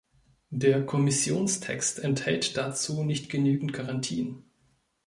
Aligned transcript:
Der 0.49 0.83
Kommissionstext 0.83 1.99
enthält 1.99 2.57
dazu 2.57 3.03
nicht 3.03 3.29
genügend 3.29 3.71
Garantien. 3.71 4.43